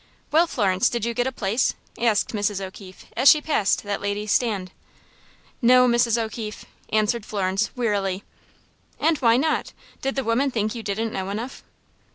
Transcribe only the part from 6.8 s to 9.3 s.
answered Florence, wearily. "And